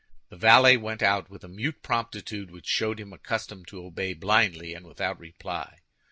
[0.29, 4.73] The valet went out with a mute promptitude which showed him accustomed to obey blindly
[4.73, 5.81] and without reply.